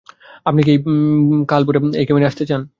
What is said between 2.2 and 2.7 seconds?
আসতে চান?